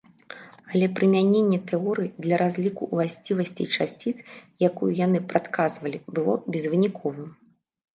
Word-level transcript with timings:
Але 0.71 0.87
прымяненне 0.99 1.59
тэорыі 1.73 2.09
для 2.27 2.35
разліку 2.43 2.89
ўласцівасцей 2.95 3.67
часціц, 3.75 4.17
якую 4.73 4.91
яны 5.05 5.25
прадказвалі, 5.31 6.05
было 6.19 6.31
безвыніковым. 6.55 7.35